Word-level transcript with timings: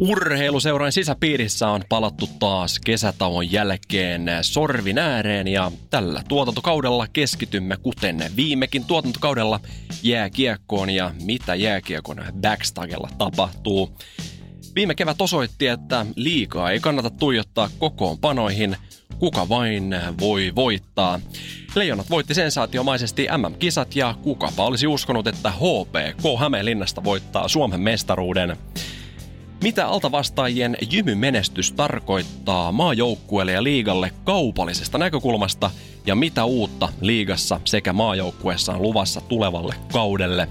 Urheiluseuran 0.00 0.92
sisäpiirissä 0.92 1.68
on 1.68 1.82
palattu 1.88 2.28
taas 2.38 2.80
kesätauon 2.84 3.52
jälkeen 3.52 4.26
sorvin 4.42 4.98
ääreen 4.98 5.48
ja 5.48 5.72
tällä 5.90 6.22
tuotantokaudella 6.28 7.06
keskitymme 7.12 7.76
kuten 7.76 8.24
viimekin 8.36 8.84
tuotantokaudella 8.84 9.60
jääkiekkoon 10.02 10.90
ja 10.90 11.10
mitä 11.24 11.54
jääkiekon 11.54 12.24
backstagella 12.40 13.08
tapahtuu. 13.18 13.96
Viime 14.74 14.94
kevät 14.94 15.20
osoitti, 15.20 15.66
että 15.66 16.06
liikaa 16.16 16.70
ei 16.70 16.80
kannata 16.80 17.10
tuijottaa 17.10 17.70
kokoonpanoihin, 17.78 18.76
kuka 19.18 19.48
vain 19.48 19.96
voi 20.20 20.52
voittaa. 20.54 21.20
Leijonat 21.74 22.10
voitti 22.10 22.34
sensaatiomaisesti 22.34 23.26
MM-kisat 23.38 23.96
ja 23.96 24.14
kukapa 24.22 24.64
olisi 24.64 24.86
uskonut, 24.86 25.26
että 25.26 25.50
HPK 25.50 26.40
Hämeenlinnasta 26.40 27.04
voittaa 27.04 27.48
Suomen 27.48 27.80
mestaruuden. 27.80 28.56
Mitä 29.64 29.86
altavastaajien 29.86 30.76
jymymenestys 30.90 31.72
tarkoittaa 31.72 32.72
maajoukkueelle 32.72 33.52
ja 33.52 33.62
liigalle 33.62 34.12
kaupallisesta 34.24 34.98
näkökulmasta 34.98 35.70
ja 36.06 36.14
mitä 36.14 36.44
uutta 36.44 36.88
liigassa 37.00 37.60
sekä 37.64 37.92
maajoukkueessa 37.92 38.72
on 38.72 38.82
luvassa 38.82 39.20
tulevalle 39.20 39.74
kaudelle? 39.92 40.48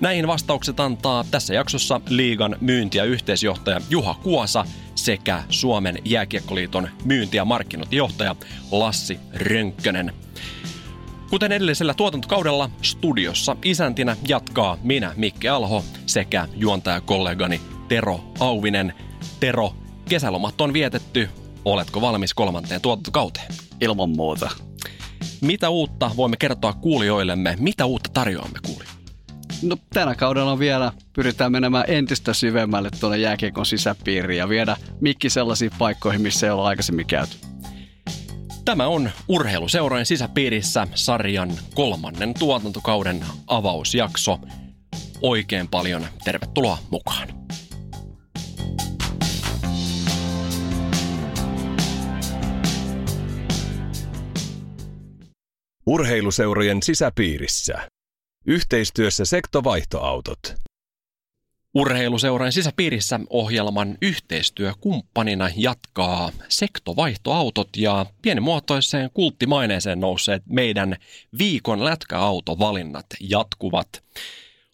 Näihin 0.00 0.26
vastaukset 0.26 0.80
antaa 0.80 1.24
tässä 1.30 1.54
jaksossa 1.54 2.00
liigan 2.08 2.56
myynti- 2.60 2.98
ja 2.98 3.04
yhteisjohtaja 3.04 3.80
Juha 3.90 4.14
Kuosa 4.14 4.64
sekä 4.94 5.42
Suomen 5.48 5.98
jääkiekkoliiton 6.04 6.88
myynti- 7.04 7.36
ja 7.36 7.44
markkinointijohtaja 7.44 8.36
Lassi 8.70 9.20
Rönkkönen. 9.34 10.12
Kuten 11.30 11.52
edellisellä 11.52 11.94
tuotantokaudella, 11.94 12.70
studiossa 12.82 13.56
isäntinä 13.64 14.16
jatkaa 14.28 14.78
minä 14.82 15.12
Mikke 15.16 15.48
Alho 15.48 15.84
sekä 16.06 16.48
juontajakollegani 16.56 17.60
Tero 17.88 18.20
Auvinen. 18.40 18.94
Tero, 19.40 19.74
kesälomat 20.08 20.60
on 20.60 20.72
vietetty. 20.72 21.28
Oletko 21.64 22.00
valmis 22.00 22.34
kolmanteen 22.34 22.80
tuotantokauteen? 22.80 23.54
Ilman 23.80 24.10
muuta. 24.10 24.50
Mitä 25.40 25.68
uutta 25.68 26.10
voimme 26.16 26.36
kertoa 26.36 26.72
kuulijoillemme? 26.72 27.56
Mitä 27.60 27.86
uutta 27.86 28.10
tarjoamme 28.12 28.58
kuulijoille? 28.66 28.98
No 29.62 29.76
tänä 29.94 30.14
kaudella 30.14 30.58
vielä 30.58 30.92
pyritään 31.12 31.52
menemään 31.52 31.84
entistä 31.88 32.34
syvemmälle 32.34 32.90
tuonne 33.00 33.18
jääkiekon 33.18 33.66
sisäpiiriin 33.66 34.38
ja 34.38 34.48
viedä 34.48 34.76
mikki 35.00 35.30
sellaisiin 35.30 35.70
paikkoihin, 35.78 36.22
missä 36.22 36.46
ei 36.46 36.50
ole 36.50 36.68
aikaisemmin 36.68 37.06
käyty. 37.06 37.36
Tämä 38.64 38.86
on 38.86 39.10
Urheiluseurojen 39.28 40.06
sisäpiirissä 40.06 40.86
sarjan 40.94 41.50
kolmannen 41.74 42.34
tuotantokauden 42.34 43.24
avausjakso. 43.46 44.40
Oikein 45.22 45.68
paljon 45.68 46.06
tervetuloa 46.24 46.78
mukaan. 46.90 47.28
Urheiluseurojen 55.88 56.82
sisäpiirissä. 56.82 57.88
Yhteistyössä 58.46 59.24
sektovaihtoautot. 59.24 60.54
Urheiluseuran 61.74 62.52
sisäpiirissä 62.52 63.20
ohjelman 63.30 63.98
yhteistyökumppanina 64.02 65.50
jatkaa 65.56 66.30
sektovaihtoautot 66.48 67.68
ja 67.76 68.06
pienimuotoiseen 68.22 69.10
kulttimaineeseen 69.14 70.00
nousseet 70.00 70.42
meidän 70.46 70.96
viikon 71.38 71.84
lätkäautovalinnat 71.84 73.06
jatkuvat. 73.20 73.88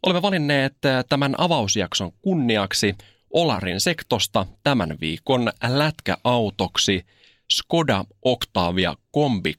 Olemme 0.06 0.22
valinneet 0.22 0.74
tämän 1.08 1.34
avausjakson 1.38 2.12
kunniaksi 2.22 2.94
Olarin 3.30 3.80
sektosta 3.80 4.46
tämän 4.62 4.96
viikon 5.00 5.52
lätkäautoksi– 5.62 7.04
Skoda 7.50 8.04
Octavia 8.22 8.94
Kombi 9.10 9.54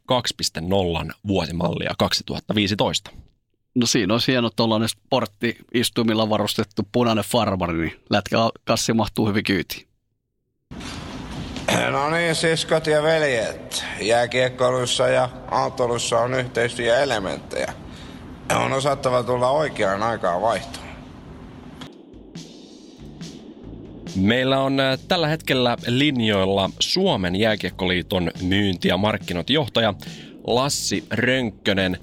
2.0 1.07 1.13
vuosimallia 1.27 1.93
2015. 1.97 3.11
No 3.75 3.85
siinä 3.85 4.13
on 4.13 4.19
hieno 4.27 4.49
tuollainen 4.55 4.89
sportti-istumilla 4.89 6.29
varustettu 6.29 6.81
punainen 6.91 7.23
farmari, 7.23 7.77
niin 7.77 8.03
lätkäkassi 8.09 8.93
mahtuu 8.93 9.27
hyvin 9.27 9.43
kyytiin. 9.43 9.87
No 11.91 12.09
niin, 12.09 12.35
siskot 12.35 12.87
ja 12.87 13.03
veljet. 13.03 13.83
Jääkiekkoilussa 14.01 15.07
ja 15.07 15.29
autolussa 15.51 16.19
on 16.19 16.33
yhteistyöelementtejä. 16.33 17.73
On 18.55 18.73
osattava 18.73 19.23
tulla 19.23 19.49
oikeaan 19.49 20.03
aikaan 20.03 20.41
vaihtoon. 20.41 20.84
Meillä 24.15 24.59
on 24.59 24.79
äh, 24.79 24.99
tällä 25.07 25.27
hetkellä 25.27 25.77
linjoilla 25.87 26.69
Suomen 26.79 27.35
jääkiekkoliiton 27.35 28.31
myynti- 28.41 28.87
ja 28.87 28.97
markkinointijohtaja 28.97 29.93
Lassi 30.47 31.03
Rönkkönen. 31.11 31.97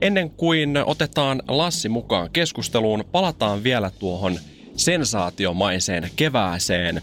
Ennen 0.00 0.30
kuin 0.30 0.76
otetaan 0.86 1.42
Lassi 1.48 1.88
mukaan 1.88 2.30
keskusteluun, 2.30 3.04
palataan 3.12 3.62
vielä 3.62 3.90
tuohon 3.98 4.38
sensaatiomaiseen 4.76 6.10
kevääseen 6.16 7.02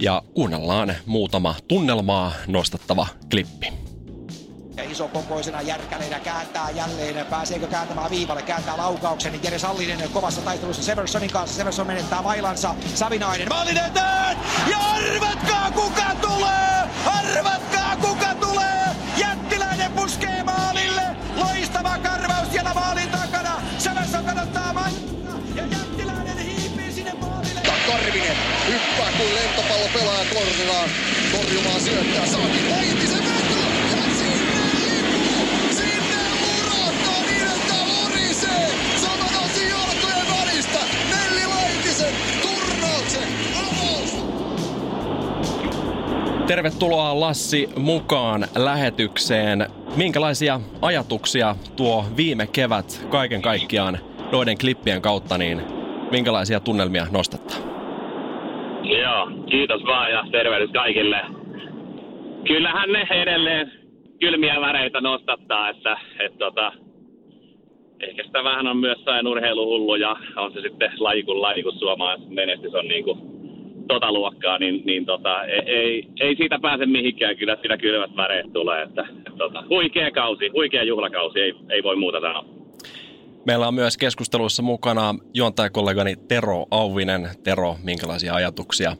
ja 0.00 0.22
kuunnellaan 0.34 0.94
muutama 1.06 1.54
tunnelmaa 1.68 2.32
nostattava 2.46 3.06
klippi. 3.30 3.89
Isokokoisena 4.82 5.62
järkäleenä 5.62 6.20
kääntää 6.20 6.70
jälleen. 6.70 7.26
Pääseekö 7.26 7.66
kääntämään 7.66 8.10
viivalle? 8.10 8.42
Kääntää 8.42 8.76
laukauksen. 8.76 9.40
Jere 9.42 9.58
Sallinen 9.58 10.10
kovassa 10.10 10.40
taistelussa 10.40 10.82
Seversonin 10.82 11.30
kanssa. 11.30 11.56
Severson 11.56 11.86
menettää 11.86 12.22
mailansa. 12.22 12.74
Savinainen 12.94 13.48
maalin 13.48 13.78
eteen! 13.78 14.36
Ja 14.70 14.78
arvatkaa 14.78 15.70
kuka 15.70 16.14
tulee! 16.20 16.88
Arvatkaa 17.06 17.96
kuka 17.96 18.34
tulee! 18.40 18.84
Jättiläinen 19.16 19.92
puskee 19.92 20.42
maalille! 20.42 21.02
Loistava 21.36 21.98
karvaus 21.98 22.50
siellä 22.52 22.74
maalin 22.74 23.10
takana! 23.10 23.62
Severson 23.78 24.24
kadottaa 24.24 24.72
mailansa 24.72 25.00
ja 25.54 25.66
jättiläinen 25.66 26.38
hiipii 26.38 26.92
sinne 26.92 27.12
maalille. 27.12 27.60
Karvinen 27.86 28.36
hyppää 28.68 29.12
kuin 29.16 29.34
lentopallo 29.34 29.88
pelaa 29.94 30.24
korjaan. 30.34 30.90
Torjumaan 31.32 31.80
syöttää. 31.80 32.26
Saatiin 32.26 32.70
Laitisen 32.70 33.24
veto! 33.24 33.59
Tervetuloa 46.50 47.20
Lassi 47.20 47.68
mukaan 47.76 48.40
lähetykseen. 48.58 49.66
Minkälaisia 49.96 50.60
ajatuksia 50.82 51.54
tuo 51.76 52.04
viime 52.16 52.46
kevät 52.46 53.06
kaiken 53.10 53.42
kaikkiaan 53.42 53.98
noiden 54.32 54.58
klippien 54.58 55.02
kautta, 55.02 55.38
niin 55.38 55.62
minkälaisia 56.10 56.60
tunnelmia 56.60 57.06
nostattaa? 57.12 57.58
Joo, 58.82 59.30
kiitos 59.50 59.82
vaan 59.84 60.10
ja 60.10 60.24
tervehdys 60.30 60.70
kaikille. 60.70 61.20
Kyllähän 62.46 62.92
ne 62.92 63.06
edelleen 63.10 63.72
kylmiä 64.20 64.60
väreitä 64.60 65.00
nostattaa, 65.00 65.68
että 65.68 65.96
et 66.18 66.38
tota, 66.38 66.72
ehkä 68.00 68.22
sitä 68.24 68.44
vähän 68.44 68.66
on 68.66 68.76
myös 68.76 68.98
sain 69.04 69.26
urheiluhullu 69.26 69.94
ja 69.94 70.16
on 70.36 70.52
se 70.52 70.60
sitten 70.60 70.90
laji 70.98 71.22
kuin 71.22 71.42
laji, 71.42 71.62
kun 71.62 71.74
menestys 72.28 72.74
on 72.74 72.88
niin 72.88 73.04
kuin 73.04 73.29
tota 73.94 74.12
luokkaa, 74.12 74.58
niin, 74.58 74.82
niin 74.84 75.06
tota, 75.06 75.44
ei, 75.44 75.62
ei, 75.66 76.04
ei, 76.20 76.36
siitä 76.36 76.58
pääse 76.62 76.86
mihinkään, 76.86 77.36
kyllä 77.36 77.56
sitä 77.62 77.76
kylmät 77.76 78.16
väreet 78.16 78.52
tulee. 78.52 78.82
Että, 78.82 79.06
et 79.26 79.36
tota, 79.38 79.64
huikea 79.68 80.10
kausi, 80.10 80.48
huikea 80.48 80.82
juhlakausi, 80.82 81.40
ei, 81.40 81.54
ei 81.70 81.82
voi 81.82 81.96
muuta 81.96 82.20
sanoa. 82.20 82.44
Meillä 83.46 83.68
on 83.68 83.74
myös 83.74 83.96
keskusteluissa 83.96 84.62
mukana 84.62 85.14
juontajakollegani 85.34 86.16
Tero 86.28 86.66
Auvinen. 86.70 87.28
Tero, 87.44 87.76
minkälaisia 87.84 88.34
ajatuksia 88.34 88.96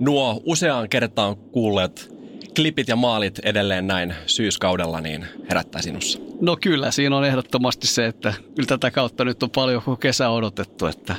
nuo 0.00 0.40
useaan 0.44 0.88
kertaan 0.88 1.36
kuulleet 1.36 2.17
klipit 2.58 2.88
ja 2.88 2.96
maalit 2.96 3.38
edelleen 3.38 3.86
näin 3.86 4.14
syyskaudella 4.26 5.00
niin 5.00 5.24
herättää 5.50 5.82
sinussa? 5.82 6.20
No 6.40 6.56
kyllä, 6.62 6.90
siinä 6.90 7.16
on 7.16 7.24
ehdottomasti 7.24 7.86
se, 7.86 8.06
että 8.06 8.34
kyllä 8.54 8.66
tätä 8.66 8.90
kautta 8.90 9.24
nyt 9.24 9.42
on 9.42 9.50
paljon 9.50 9.82
kesä 10.00 10.30
odotettu, 10.30 10.86
että 10.86 11.14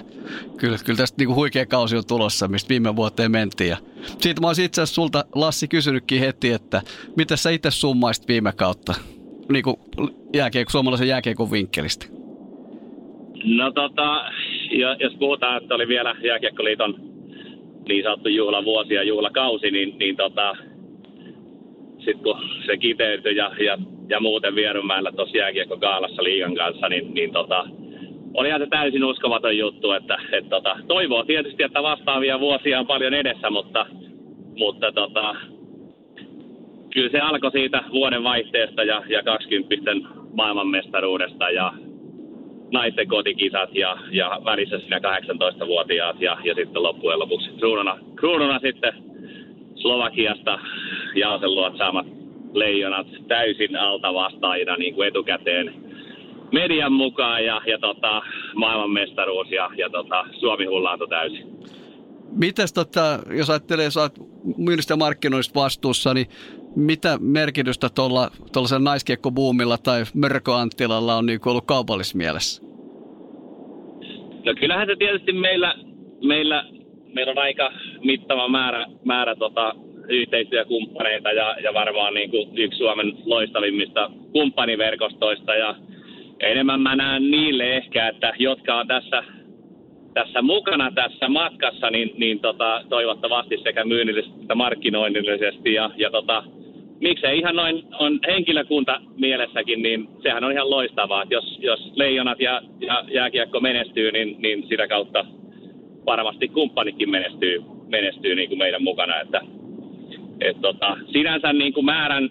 kyllä, 0.58 0.78
kyllä 0.86 0.98
tästä 0.98 1.16
niin 1.18 1.28
kuin 1.28 1.36
huikea 1.36 1.66
kausi 1.66 1.98
on 1.98 2.04
tulossa, 2.08 2.48
mistä 2.48 2.70
viime 2.70 2.96
vuoteen 2.96 3.32
mentiin. 3.32 3.70
Ja 3.70 3.78
siitä 4.18 4.42
mä 4.42 4.48
olisin 4.48 4.66
itse 4.66 4.82
asiassa 4.82 4.96
sulta, 4.96 5.26
Lassi, 5.36 5.68
kysynytkin 5.68 6.20
heti, 6.20 6.52
että 6.52 6.82
mitä 7.18 7.36
sä 7.36 7.50
itse 7.50 7.72
summaisit 7.72 8.28
viime 8.28 8.52
kautta 8.52 8.94
niin 9.52 9.64
kuin 9.64 9.78
jääkiekko, 10.36 10.72
suomalaisen 10.72 11.08
jääkiekon 11.08 11.52
vinkkelistä? 11.52 12.06
No 13.44 13.72
tota, 13.72 14.32
ja, 14.72 14.96
jos 15.00 15.14
puhutaan, 15.20 15.62
että 15.62 15.76
oli 15.76 15.88
vielä 15.88 16.16
Jääkiekkoliiton 16.24 16.96
niin 17.88 18.04
sanottu 18.04 18.30
juhlavuosi 18.30 18.94
ja 18.94 19.04
juhlakausi, 19.04 19.72
niin, 19.72 19.98
niin 19.98 20.16
tota, 20.16 20.58
sitten 22.00 22.24
kun 22.24 22.40
se 22.66 22.78
kiteytyi 22.78 23.36
ja, 23.36 23.51
ja, 23.60 23.78
ja 24.10 24.19
muuten 24.19 24.56
Vierumäellä 24.56 25.12
tuossa 25.12 25.38
jääkiekko 25.38 25.78
Gaalassa 25.78 26.24
liigan 26.24 26.56
kanssa, 26.56 26.90
niin, 26.90 27.13
niin 27.13 27.31
tota, 27.31 27.66
olihan 28.34 28.62
se 28.62 28.68
täysin 28.68 29.04
uskomaton 29.04 29.57
juttu, 29.57 29.92
että 29.92 30.18
et 30.31 30.50
tota, 30.50 30.80
toivoo 30.88 31.24
tietysti, 31.24 31.63
että 31.63 31.84
vastaavia 31.84 32.40
vuosia 32.40 32.80
on 32.80 32.88
paljon 32.88 33.13
edessä, 33.13 33.50
mutta, 33.50 33.86
mutta 34.56 34.92
tota, 34.92 35.36
kyllä 36.94 37.10
se 37.10 37.19
alkoi 37.19 37.51
siitä 37.51 37.84
vuoden 37.92 38.24
vaihteesta 38.24 38.84
ja, 38.84 39.04
ja 39.10 39.24
20 39.24 39.92
maailmanmestaruudesta 40.34 41.50
ja 41.50 41.74
naisten 42.72 43.07
kotikisat 43.07 43.75
ja, 43.75 43.98
ja 44.12 44.42
välissä 44.45 44.80
siinä 44.80 45.00
18-vuotiaat 45.00 46.22
ja, 46.22 46.38
ja 46.44 46.56
sitten 46.56 46.84
loppujen 46.84 47.19
lopuksi 47.19 47.50
kruununa, 47.60 47.98
kruununa 48.16 48.60
sitten 48.60 49.09
Slovakiasta 49.81 50.60
Jaaseluot 51.16 51.78
saamat 51.78 52.08
leijonat 52.54 53.08
täysin 53.28 53.76
alta 53.76 54.14
vastaajina 54.14 54.76
niin 54.76 54.96
kuin 54.96 55.08
etukäteen 55.08 55.74
median 56.52 56.94
mukaan 56.94 57.46
ja, 57.46 57.62
ja 57.66 57.80
tota, 57.80 58.22
maailmanmestaruus 58.56 59.52
ja, 59.52 59.70
ja 59.78 59.90
tota, 59.90 60.26
Suomi 60.40 60.66
hullaantui 60.66 61.08
täysin. 61.08 61.46
Mites 62.31 62.74
tota, 62.74 63.20
jos 63.38 63.50
ajattelee, 63.50 63.92
sä 63.92 64.02
oot 64.02 64.14
myynnistä 64.58 64.96
markkinoista 64.96 65.60
vastuussa, 65.60 66.14
niin 66.14 66.28
mitä 66.76 67.18
merkitystä 67.22 67.90
tuolla 67.96 68.30
naiskiekkobuumilla 68.80 69.78
tai 69.78 70.04
Mörkö 70.14 70.56
Anttilalla 70.56 71.16
on 71.16 71.26
niin 71.26 71.40
ollut 71.46 71.66
kaupallisessa 71.66 72.18
mielessä? 72.18 72.64
No 74.46 74.56
kyllähän 74.60 74.88
se 74.88 74.96
tietysti 74.96 75.31
meillä, 75.31 75.76
meillä, 76.28 76.64
meillä 77.14 77.32
on 77.32 77.38
aika 77.38 77.72
mittava 78.04 78.48
määrä, 78.48 78.86
määrä 79.06 79.36
tota, 79.36 79.76
yhteistyökumppaneita 80.10 81.32
ja, 81.32 81.56
ja 81.64 81.74
varmaan 81.74 82.14
niin 82.14 82.30
kuin 82.30 82.58
yksi 82.58 82.78
Suomen 82.78 83.14
loistavimmista 83.26 84.12
kumppaniverkostoista. 84.32 85.56
Ja 85.56 85.76
enemmän 86.40 86.82
mä 86.82 86.96
näen 86.96 87.32
niille 87.32 87.78
ehkä, 87.78 88.08
että 88.08 88.34
jotka 88.40 88.76
on 88.76 88.88
tässä, 88.88 89.24
tässä 90.14 90.42
mukana 90.42 90.92
tässä 90.92 91.30
matkassa, 91.30 91.90
niin, 91.90 92.12
niin 92.18 92.40
tota, 92.40 92.84
toivottavasti 92.90 93.58
sekä 93.64 93.86
myynnillisesti 93.86 94.42
että 94.42 94.56
markkinoinnillisesti 94.56 95.74
ja, 95.74 95.92
ja 95.98 96.12
tota, 96.12 96.44
miksei 97.02 97.40
ihan 97.40 97.56
noin 97.56 97.84
on 98.00 98.20
henkilökunta 98.28 99.02
mielessäkin, 99.18 99.82
niin 99.82 100.08
sehän 100.24 100.44
on 100.44 100.52
ihan 100.52 100.70
loistavaa. 100.70 101.24
Jos, 101.30 101.58
jos 101.60 101.92
leijonat 101.96 102.40
ja, 102.40 102.62
ja 102.80 103.04
jääkiekko 103.12 103.60
menestyy, 103.60 104.12
niin, 104.12 104.36
niin 104.42 104.68
sitä 104.70 104.88
kautta 104.88 105.26
varmasti 106.06 106.48
kumppanikin 106.48 107.10
menestyy, 107.10 107.63
menestyy 107.88 108.36
niin 108.36 108.50
kuin 108.50 108.60
meidän 108.60 108.84
mukana. 108.84 109.22
Että, 109.22 109.42
et 110.42 110.62
tota, 110.62 110.98
sinänsä 111.12 111.54
niin 111.54 111.74
kuin 111.74 111.86
määrän 111.86 112.30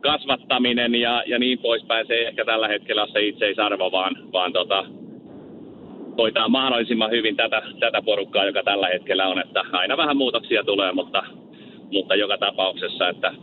kasvattaminen 0.00 0.94
ja, 0.94 1.22
ja 1.26 1.38
niin 1.38 1.58
poispäin, 1.58 2.06
se 2.06 2.14
ei 2.14 2.24
ehkä 2.24 2.44
tällä 2.44 2.68
hetkellä 2.68 3.06
se 3.12 3.26
itseisarvo, 3.26 3.92
vaan, 3.92 4.16
vaan 4.32 4.52
tota, 4.52 4.84
hoitaa 6.18 6.48
mahdollisimman 6.48 7.10
hyvin 7.10 7.36
tätä, 7.36 7.62
tätä 7.80 8.02
porukkaa, 8.02 8.44
joka 8.44 8.62
tällä 8.62 8.88
hetkellä 8.88 9.26
on, 9.26 9.38
että 9.38 9.64
aina 9.72 9.96
vähän 9.96 10.16
muutoksia 10.16 10.64
tulee, 10.64 10.92
mutta, 10.92 11.22
mutta 11.92 12.14
joka 12.14 12.38
tapauksessa, 12.38 13.08
että 13.08 13.34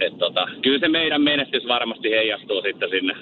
et 0.00 0.18
tota, 0.18 0.48
kyllä 0.62 0.78
se 0.78 0.88
meidän 0.88 1.22
menestys 1.22 1.68
varmasti 1.68 2.10
heijastuu 2.10 2.62
sitten 2.62 2.90
sinne 2.90 3.14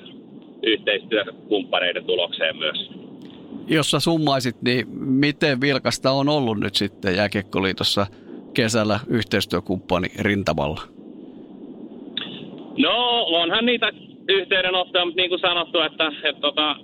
yhteistyökumppaneiden 0.62 2.04
tulokseen 2.04 2.56
myös. 2.56 2.90
Jos 3.66 3.90
sä 3.90 4.00
summaisit, 4.00 4.62
niin 4.62 4.86
miten 5.00 5.60
vilkasta 5.60 6.10
on 6.10 6.28
ollut 6.28 6.60
nyt 6.60 6.74
sitten 6.74 7.16
Jääkiekkoliitossa 7.16 8.06
kesällä 8.54 9.00
yhteistyökumppani 9.08 10.08
rintamalla? 10.20 10.80
No, 12.78 13.24
onhan 13.26 13.66
niitä 13.66 13.92
yhteydenottoja, 14.28 15.04
mutta 15.04 15.20
niin 15.20 15.30
kuin 15.30 15.40
sanottu, 15.40 15.80
että, 15.80 16.12
että 16.24 16.40
tota, 16.40 16.76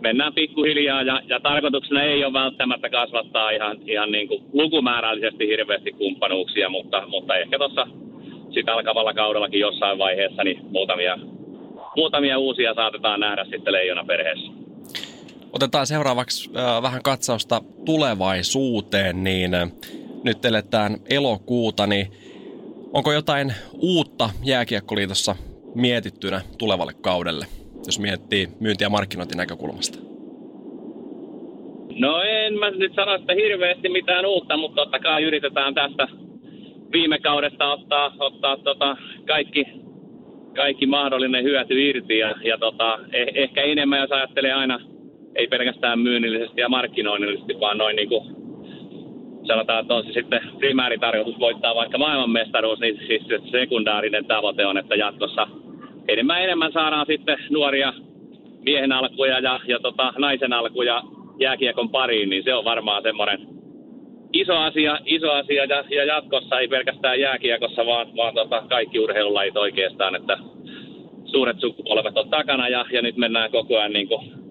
mennään 0.00 0.34
pikkuhiljaa 0.34 1.02
ja, 1.02 1.20
ja 1.28 1.40
tarkoituksena 1.40 2.02
ei 2.02 2.24
ole 2.24 2.32
välttämättä 2.32 2.90
kasvattaa 2.90 3.50
ihan, 3.50 3.76
ihan 3.86 4.12
niin 4.12 4.28
kuin 4.28 4.42
lukumäärällisesti 4.52 5.48
hirveästi 5.48 5.92
kumppanuuksia, 5.92 6.68
mutta, 6.68 7.06
mutta 7.06 7.36
ehkä 7.36 7.58
tuossa 7.58 7.86
sitten 8.54 8.74
alkavalla 8.74 9.14
kaudellakin 9.14 9.60
jossain 9.60 9.98
vaiheessa 9.98 10.44
niin 10.44 10.60
muutamia, 10.70 11.18
muutamia 11.96 12.38
uusia 12.38 12.74
saatetaan 12.74 13.20
nähdä 13.20 13.44
sitten 13.44 13.72
leijona 13.72 14.04
perheessä. 14.04 14.63
Otetaan 15.54 15.86
seuraavaksi 15.86 16.50
äh, 16.56 16.82
vähän 16.82 17.02
katsausta 17.02 17.60
tulevaisuuteen, 17.84 19.24
niin 19.24 19.50
nyt 20.24 20.44
eletään 20.44 20.96
elokuuta, 21.10 21.86
niin 21.86 22.06
onko 22.92 23.12
jotain 23.12 23.52
uutta 23.78 24.30
Jääkiekkoliitossa 24.44 25.36
mietittynä 25.74 26.40
tulevalle 26.58 26.92
kaudelle, 27.00 27.46
jos 27.86 27.98
miettii 27.98 28.48
myynti- 28.60 28.84
ja 28.84 28.90
markkinointinäkökulmasta? 28.90 29.98
No 31.98 32.22
en 32.22 32.58
mä 32.58 32.70
nyt 32.70 32.94
sano, 32.94 33.14
että 33.14 33.34
hirveästi 33.34 33.88
mitään 33.88 34.26
uutta, 34.26 34.56
mutta 34.56 34.82
totta 34.82 34.98
kai 34.98 35.22
yritetään 35.22 35.74
tästä 35.74 36.08
viime 36.92 37.18
kaudesta 37.18 37.72
ottaa, 37.72 38.14
ottaa 38.18 38.56
tota 38.56 38.96
kaikki, 39.26 39.64
kaikki 40.56 40.86
mahdollinen 40.86 41.44
hyöty 41.44 41.88
irti 41.88 42.18
ja, 42.18 42.34
ja 42.44 42.58
tota, 42.58 42.98
eh, 43.12 43.26
ehkä 43.34 43.62
enemmän, 43.62 44.00
jos 44.00 44.12
ajattelee 44.12 44.52
aina, 44.52 44.80
ei 45.34 45.46
pelkästään 45.46 45.98
myynnillisesti 45.98 46.60
ja 46.60 46.68
markkinoinnillisesti, 46.68 47.60
vaan 47.60 47.78
noin 47.78 47.96
niin 47.96 48.08
kuin 48.08 48.24
sanotaan, 49.46 49.80
että 49.80 49.94
on 49.94 50.04
se 50.04 50.12
sitten 50.12 50.40
primääritarkoitus 50.58 51.38
voittaa 51.38 51.74
vaikka 51.74 51.98
maailmanmestaruus, 51.98 52.80
niin 52.80 53.00
siis 53.06 53.22
sekundaarinen 53.50 54.24
tavoite 54.24 54.66
on, 54.66 54.78
että 54.78 54.94
jatkossa 54.94 55.46
enemmän 56.08 56.42
enemmän 56.42 56.72
saadaan 56.72 57.06
sitten 57.06 57.38
nuoria 57.50 57.92
miehen 58.64 58.92
alkuja 58.92 59.38
ja, 59.38 59.60
ja 59.66 59.78
tota, 59.78 60.12
naisen 60.18 60.52
alkuja 60.52 61.02
jääkiekon 61.38 61.90
pariin, 61.90 62.30
niin 62.30 62.44
se 62.44 62.54
on 62.54 62.64
varmaan 62.64 63.02
semmoinen 63.02 63.40
iso 64.32 64.56
asia, 64.56 64.98
iso 65.04 65.32
asia 65.32 65.64
ja, 65.64 65.84
ja 65.90 66.04
jatkossa 66.04 66.60
ei 66.60 66.68
pelkästään 66.68 67.20
jääkiekossa, 67.20 67.86
vaan, 67.86 68.16
vaan 68.16 68.34
tota, 68.34 68.62
kaikki 68.68 69.00
urheilulajit 69.00 69.56
oikeastaan, 69.56 70.16
että 70.16 70.38
suuret 71.24 71.60
sukupolvet 71.60 72.16
on 72.16 72.30
takana 72.30 72.68
ja, 72.68 72.84
ja 72.92 73.02
nyt 73.02 73.16
mennään 73.16 73.50
koko 73.50 73.78
ajan 73.78 73.92
niin 73.92 74.08
kuin 74.08 74.43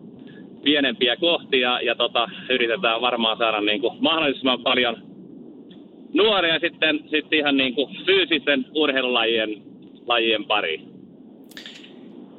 pienempiä 0.64 1.16
kohti 1.16 1.60
ja, 1.60 1.82
ja 1.82 1.96
tota, 1.96 2.28
yritetään 2.50 3.02
varmaan 3.02 3.38
saada 3.38 3.62
niin 3.62 3.82
kuin 3.82 3.98
mahdollisimman 4.00 4.64
paljon 4.64 4.98
nuoria 6.14 6.60
sitten, 6.60 7.00
sitten 7.10 7.40
ihan 7.40 7.58
niin 7.58 7.76
kuin 7.76 7.98
fyysisten 8.06 8.66
urheilulajien 8.76 9.64
lajien 10.06 10.46
pariin. 10.46 10.94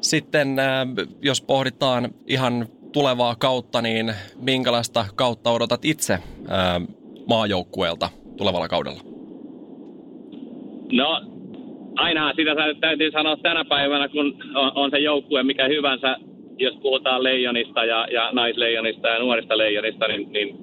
Sitten 0.01 0.59
äh, 0.59 0.87
jos 1.23 1.43
pohditaan 1.43 2.09
ihan 2.27 2.67
tulevaa 2.93 3.35
kautta, 3.35 3.83
niin 3.83 4.13
minkälaista 4.37 5.05
kautta 5.15 5.51
odotat 5.51 5.85
itse 5.85 6.13
äh, 6.13 6.21
maajoukkueelta 7.29 8.09
tulevalla 8.37 8.69
kaudella? 8.69 9.01
No, 10.93 11.21
aina 11.97 12.33
sitä 12.37 12.51
täytyy 12.81 13.11
sanoa 13.11 13.37
tänä 13.37 13.65
päivänä, 13.65 14.09
kun 14.09 14.43
on, 14.55 14.73
on 14.75 14.91
se 14.91 14.99
joukkue 14.99 15.43
mikä 15.43 15.69
hyvänsä, 15.69 16.17
jos 16.59 16.75
puhutaan 16.83 17.23
leijonista 17.23 17.85
ja, 17.85 18.07
ja 18.11 18.31
naisleijonista 18.33 19.09
ja 19.09 19.19
nuorista 19.19 19.59
leijonista, 19.59 20.09
niin, 20.09 20.33
niin 20.33 20.59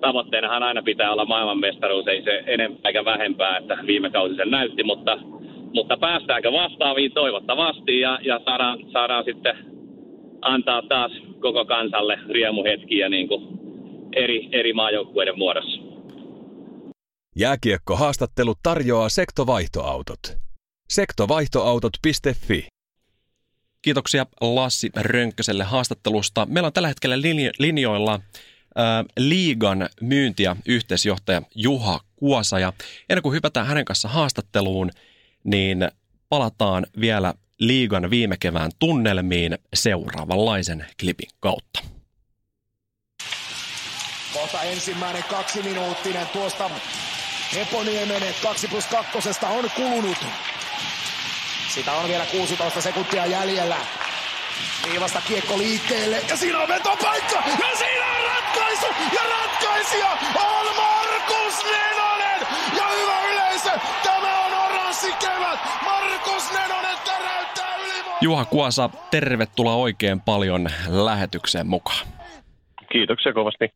tavoitteenahan 0.00 0.62
aina 0.62 0.82
pitää 0.82 1.12
olla 1.12 1.24
maailmanmestaruus, 1.24 2.06
ei 2.06 2.22
se 2.22 2.42
enempää 2.46 2.88
eikä 2.88 3.04
vähempää, 3.04 3.56
että 3.56 3.78
viime 3.86 4.10
kausi 4.10 4.36
sen 4.36 4.50
näytti, 4.50 4.82
mutta, 4.82 5.18
mutta 5.74 5.96
päästäänkö 5.96 6.52
vastaaviin 6.52 7.12
toivottavasti 7.12 8.00
ja, 8.00 8.18
ja 8.22 8.40
saadaan, 8.44 8.78
saadaan 8.92 9.24
sitten 9.24 9.56
antaa 10.42 10.82
taas 10.82 11.12
koko 11.40 11.64
kansalle 11.64 12.18
riemuhetkiä 12.30 13.08
niin 13.08 13.28
kuin 13.28 13.46
eri, 14.12 14.48
eri 14.52 14.72
maajoukkueiden 14.72 15.38
muodossa. 15.38 15.82
Jääkiekko-haastattelu 17.36 18.54
tarjoaa 18.62 19.08
sektovaihtoautot. 19.08 20.18
Sektovaihtoautot.fi 20.88 22.75
Kiitoksia 23.86 24.26
Lassi 24.40 24.90
Rönkköselle 24.96 25.64
haastattelusta. 25.64 26.46
Meillä 26.46 26.66
on 26.66 26.72
tällä 26.72 26.88
hetkellä 26.88 27.16
linjoilla 27.58 28.20
liigan 29.18 29.88
myynti- 30.00 30.42
ja 30.42 30.56
yhteisjohtaja 30.66 31.42
Juha 31.54 32.00
Kuosa. 32.16 32.58
Ja 32.58 32.72
ennen 33.08 33.22
kuin 33.22 33.34
hypätään 33.34 33.66
hänen 33.66 33.84
kanssa 33.84 34.08
haastatteluun, 34.08 34.90
niin 35.44 35.88
palataan 36.28 36.86
vielä 37.00 37.34
liigan 37.58 38.10
viime 38.10 38.36
kevään 38.36 38.70
tunnelmiin 38.78 39.58
seuraavanlaisen 39.74 40.86
klipin 41.00 41.30
kautta. 41.40 41.80
Kohta 44.32 44.62
ensimmäinen 44.62 45.24
kaksi 45.24 45.62
minuuttinen 45.62 46.26
tuosta 46.26 46.70
Eponiemen 47.56 48.22
2 48.42 48.68
plus 48.68 48.86
2 48.86 49.18
on 49.48 49.70
kulunut. 49.76 50.18
Sitä 51.76 51.92
on 51.92 52.08
vielä 52.08 52.26
16 52.26 52.80
sekuntia 52.80 53.26
jäljellä. 53.26 53.76
Viivasta 54.90 55.20
kiekko 55.28 55.58
liikkeelle 55.58 56.22
ja 56.28 56.36
siinä 56.36 56.58
on 56.58 56.68
vetopaikka 56.68 57.42
ja 57.46 57.76
siinä 57.76 58.06
on 58.06 58.24
ratkaisu 58.24 58.86
ja 59.14 59.20
ratkaisija 59.30 60.10
on 60.34 60.66
Markus 60.76 61.64
Nenonen. 61.64 62.46
Ja 62.76 62.84
hyvä 63.00 63.32
yleisö, 63.32 63.70
tämä 64.02 64.44
on 64.46 64.52
oranssi 64.52 65.12
kevät. 65.12 65.58
Markus 65.84 66.52
Nenonen 66.52 66.96
täräyttää 67.04 67.76
yli. 67.76 68.04
Juha 68.20 68.44
Kuosa, 68.44 68.90
tervetuloa 69.10 69.74
oikein 69.74 70.20
paljon 70.20 70.68
lähetykseen 70.88 71.66
mukaan. 71.66 72.06
Kiitoksia 72.92 73.32
kovasti. 73.32 73.68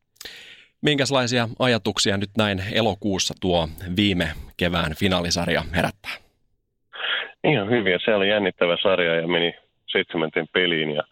Minkälaisia 0.82 1.48
ajatuksia 1.58 2.16
nyt 2.16 2.30
näin 2.36 2.62
elokuussa 2.72 3.34
tuo 3.40 3.68
viime 3.96 4.32
kevään 4.56 4.94
finaalisarja 4.94 5.64
herättää? 5.74 6.29
Ihan 7.44 7.70
hyviä. 7.70 7.98
Se 8.04 8.14
oli 8.14 8.28
jännittävä 8.28 8.76
sarja 8.82 9.14
ja 9.14 9.28
meni 9.28 9.54
seitsemänten 9.86 10.48
peliin 10.52 10.90
ja, 10.90 11.02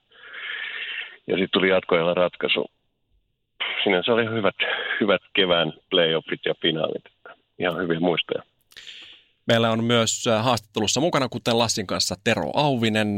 ja 1.27 1.35
sitten 1.35 1.51
tuli 1.53 1.69
jatkoajalla 1.69 2.15
ratkaisu. 2.15 2.71
Sinänsä 3.85 4.13
oli 4.13 4.25
hyvät, 4.25 4.55
hyvät 5.01 5.23
kevään 5.33 5.73
playoffit 5.91 6.41
ja 6.47 6.55
finaalit. 6.63 7.05
Ihan 7.59 7.79
hyviä 7.83 8.01
muistoja. 8.01 8.43
Meillä 9.47 9.71
on 9.71 9.85
myös 9.85 10.27
äh, 10.27 10.45
haastattelussa 10.45 11.01
mukana, 11.01 11.29
kuten 11.29 11.59
Lassin 11.59 11.87
kanssa, 11.87 12.15
Tero 12.25 12.51
Auvinen. 12.55 13.17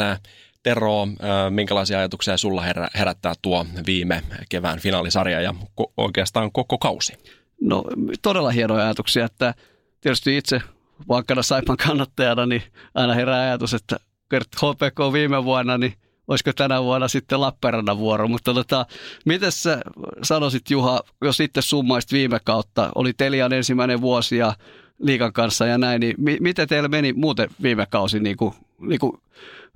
Tero, 0.63 1.03
äh, 1.03 1.51
minkälaisia 1.51 1.99
ajatuksia 1.99 2.37
sulla 2.37 2.63
herättää 2.99 3.33
tuo 3.43 3.67
viime 3.87 4.23
kevään 4.49 4.79
finaalisarja 4.79 5.41
ja 5.41 5.55
oikeastaan 5.97 6.53
koko 6.53 6.79
kausi? 6.79 7.13
No 7.61 7.85
todella 8.23 8.51
hienoja 8.51 8.85
ajatuksia, 8.85 9.25
että 9.25 9.55
tietysti 10.01 10.37
itse 10.37 10.61
vankana 11.09 11.43
Saipan 11.43 11.77
kannattajana, 11.87 12.47
niin 12.47 12.63
aina 12.95 13.15
herää 13.15 13.41
ajatus, 13.41 13.75
että 13.75 13.97
Kert 14.31 14.49
HPK 14.57 15.13
viime 15.13 15.45
vuonna, 15.45 15.79
niin 15.79 15.93
olisiko 16.29 16.51
tänä 16.57 16.83
vuonna 16.83 17.09
sitten 17.09 17.41
Lappeenrannan 17.41 17.99
vuoro. 17.99 18.29
Mutta 18.29 18.55
tota, 18.55 18.87
miten 19.27 19.53
sä 19.53 19.81
sanoisit 20.23 20.71
Juha, 20.71 21.01
jos 21.25 21.41
itse 21.41 21.63
summaisit 21.63 22.13
viime 22.13 22.39
kautta, 22.45 22.91
oli 22.95 23.13
Telian 23.13 23.53
ensimmäinen 23.53 24.01
vuosi 24.01 24.37
ja 24.37 24.53
liikan 24.99 25.33
kanssa 25.33 25.67
ja 25.67 25.79
näin, 25.79 26.01
niin 26.01 26.15
mi- 26.19 26.39
miten 26.41 26.69
teillä 26.69 26.89
meni 26.89 27.13
muuten 27.13 27.49
viime 27.63 27.87
kausi, 27.91 28.21
niin 28.21 28.37
kuin, 28.37 28.55
niin 28.81 29.01
kuin 29.01 29.13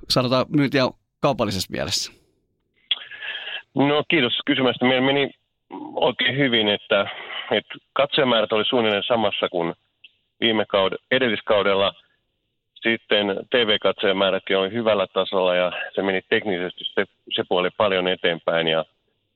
sanotaan 0.08 0.46
myyntiä 0.48 0.84
kaupallisessa 1.20 1.72
mielessä? 1.72 2.12
No 3.74 4.04
kiitos 4.08 4.32
kysymästä. 4.46 4.84
Meillä 4.84 5.06
meni 5.06 5.30
oikein 5.94 6.36
hyvin, 6.36 6.68
että, 6.68 7.00
että 7.50 7.74
katsojamäärät 7.92 8.52
oli 8.52 8.64
suunnilleen 8.64 9.02
samassa 9.06 9.48
kuin 9.48 9.74
viime 10.44 10.64
kaud- 10.64 10.98
edelliskaudella. 11.10 11.94
Sitten 12.74 13.26
TV-katsojamäärätkin 13.50 14.58
oli 14.58 14.72
hyvällä 14.72 15.06
tasolla 15.06 15.54
ja 15.54 15.72
se 15.94 16.02
meni 16.02 16.20
teknisesti 16.28 16.84
se, 16.84 17.04
se 17.36 17.42
puoli 17.48 17.70
paljon 17.76 18.08
eteenpäin 18.08 18.68
ja 18.68 18.84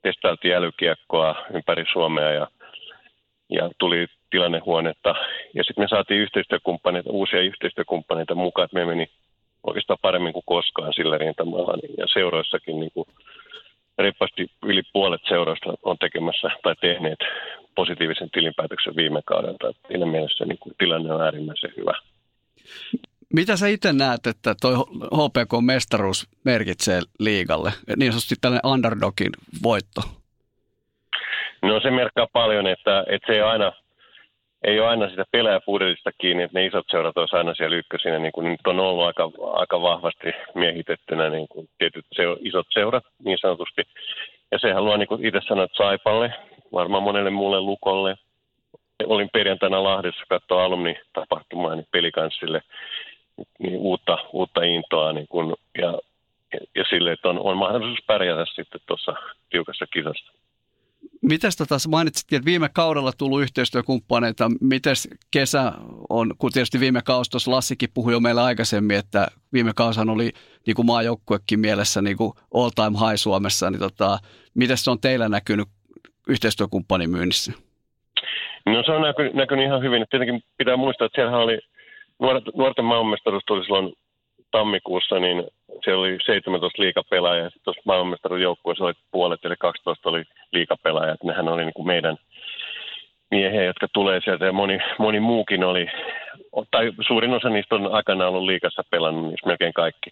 testailtiin 0.02 0.54
älykiekkoa 0.54 1.34
ympäri 1.54 1.84
Suomea 1.92 2.32
ja, 2.32 2.46
ja 3.48 3.70
tuli 3.78 4.06
tilannehuonetta. 4.30 5.14
Ja 5.54 5.64
sitten 5.64 5.84
me 5.84 5.88
saatiin 5.88 6.20
yhteistyökumppaneita, 6.20 7.10
uusia 7.10 7.40
yhteistyökumppaneita 7.40 8.34
mukaan, 8.34 8.64
että 8.64 8.78
me 8.78 8.84
meni 8.84 9.06
oikeastaan 9.66 9.98
paremmin 10.02 10.32
kuin 10.32 10.46
koskaan 10.46 10.92
sillä 10.92 11.18
rintamalla. 11.18 11.74
Ja 11.98 12.06
seuroissakin 12.12 12.80
niin 12.80 12.92
kuin 12.94 13.08
reippaasti 13.98 14.46
yli 14.62 14.82
puolet 14.92 15.20
seuroista 15.28 15.74
on 15.82 15.98
tekemässä 15.98 16.50
tai 16.62 16.74
tehneet 16.80 17.18
positiivisen 17.80 18.30
tilinpäätöksen 18.30 18.96
viime 18.96 19.20
kaudelta. 19.24 19.72
Siinä 19.88 20.06
mielessä 20.06 20.44
niin 20.44 20.58
kuin 20.58 20.74
tilanne 20.78 21.14
on 21.14 21.20
äärimmäisen 21.20 21.72
hyvä. 21.76 21.94
Mitä 23.34 23.56
sä 23.56 23.66
itse 23.68 23.92
näet, 23.92 24.26
että 24.26 24.54
toi 24.60 24.74
HPK-mestaruus 25.18 26.28
merkitsee 26.44 27.00
liigalle? 27.18 27.72
Niin 27.96 28.12
sanotusti 28.12 28.34
tällainen 28.40 28.70
underdogin 28.72 29.32
voitto. 29.62 30.00
No 31.62 31.80
se 31.80 31.90
merkkaa 31.90 32.26
paljon, 32.32 32.66
että, 32.66 33.04
että 33.08 33.26
se 33.26 33.32
ei 33.32 33.40
aina– 33.40 33.72
ei 34.64 34.80
ole 34.80 34.88
aina 34.88 35.08
sitä 35.10 35.24
pelaajapudelista 35.30 36.10
kiinni, 36.18 36.42
että 36.42 36.58
ne 36.58 36.66
isot 36.66 36.86
seurat 36.90 37.16
olisi 37.16 37.36
aina 37.36 37.54
siellä 37.54 37.76
ykkösinä, 37.76 38.18
niin 38.18 38.32
kuin 38.32 38.50
nyt 38.50 38.66
on 38.66 38.80
ollut 38.80 39.06
aika, 39.06 39.30
aika 39.52 39.82
vahvasti 39.82 40.32
miehitettynä 40.54 41.30
niin 41.30 41.48
kuin 41.48 41.68
tietyt 41.78 42.06
seur, 42.12 42.38
isot 42.40 42.66
seurat 42.70 43.04
niin 43.24 43.38
sanotusti. 43.40 43.82
Ja 44.50 44.58
se 44.58 44.72
haluaa, 44.72 44.96
niin 44.96 45.08
kuin 45.08 45.26
itse 45.26 45.40
sanoit, 45.48 45.70
Saipalle, 45.76 46.32
varmaan 46.72 47.02
monelle 47.02 47.30
muulle 47.30 47.60
Lukolle. 47.60 48.16
Olin 49.06 49.28
perjantaina 49.32 49.82
Lahdessa 49.82 50.24
katsoa 50.28 50.64
alumni-tapahtumaa 50.64 51.74
niin 51.74 51.86
pelikanssille 51.92 52.62
niin 53.58 53.76
uutta, 53.76 54.18
uutta 54.32 54.62
intoa 54.62 55.12
niin 55.12 55.28
kuin, 55.28 55.54
ja, 55.78 55.98
ja 56.74 56.84
sille, 56.90 57.12
että 57.12 57.28
on, 57.28 57.38
on 57.38 57.56
mahdollisuus 57.56 58.04
pärjätä 58.06 58.44
sitten 58.54 58.80
tuossa 58.86 59.14
tiukassa 59.50 59.86
kisassa. 59.86 60.32
Mites 61.22 61.56
tota, 61.56 61.76
mainitsit, 61.88 62.32
että 62.32 62.44
viime 62.44 62.68
kaudella 62.72 63.12
tullut 63.18 63.42
yhteistyökumppaneita. 63.42 64.50
Miten 64.60 64.94
kesä 65.30 65.72
on, 66.08 66.34
kun 66.38 66.52
tietysti 66.52 66.80
viime 66.80 67.02
kausi 67.02 67.30
tuossa 67.30 67.50
Lassikin 67.50 67.88
puhui 67.94 68.12
jo 68.12 68.20
meillä 68.20 68.44
aikaisemmin, 68.44 68.96
että 68.96 69.28
viime 69.52 69.72
kausan 69.76 70.10
oli 70.10 70.32
niin 70.66 70.74
kuin 70.74 70.86
maajoukkuekin 70.86 71.60
mielessä 71.60 72.02
niin 72.02 72.16
kuin 72.16 72.32
all 72.54 72.70
time 72.70 72.98
high 72.98 73.16
Suomessa, 73.16 73.70
niin 73.70 73.80
tota, 73.80 74.18
miten 74.54 74.78
se 74.78 74.90
on 74.90 75.00
teillä 75.00 75.28
näkynyt 75.28 75.68
yhteistyökumppanin 76.28 77.10
myynnissä? 77.10 77.52
No 78.66 78.82
se 78.82 78.92
on 78.92 79.02
näkynyt, 79.02 79.34
näkynyt 79.34 79.64
ihan 79.64 79.82
hyvin. 79.82 80.06
Tietenkin 80.10 80.42
pitää 80.58 80.76
muistaa, 80.76 81.04
että 81.04 81.16
siellähän 81.16 81.40
oli 81.40 81.58
nuorten 82.54 82.84
maailmanmestaruus 82.84 83.42
tuli 83.46 83.64
silloin 83.64 83.92
tammikuussa, 84.50 85.18
niin 85.18 85.44
siellä 85.84 86.00
oli 86.00 86.18
17 86.26 86.82
liikapelaajaa 86.82 87.44
ja 87.44 87.50
tuossa 87.64 87.82
maailmanmestaruuden 87.84 88.42
joukkueessa 88.42 88.84
oli 88.84 88.94
puolet, 89.10 89.44
eli 89.44 89.54
12 89.58 90.08
oli 90.08 90.24
liikapelaajat. 90.52 91.22
Nehän 91.24 91.48
oli 91.48 91.64
niin 91.64 91.74
kuin 91.74 91.86
meidän 91.86 92.16
miehiä, 93.30 93.64
jotka 93.64 93.86
tulee 93.92 94.20
sieltä 94.24 94.46
ja 94.46 94.52
moni, 94.52 94.78
moni 94.98 95.20
muukin 95.20 95.64
oli, 95.64 95.86
tai 96.70 96.92
suurin 97.06 97.34
osa 97.34 97.48
niistä 97.48 97.74
on 97.74 97.94
aikana 97.94 98.28
ollut 98.28 98.44
liikassa 98.44 98.82
pelannut, 98.90 99.24
niin 99.24 99.38
melkein 99.46 99.72
kaikki. 99.72 100.10